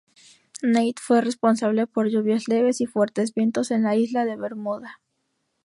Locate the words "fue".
0.99-1.21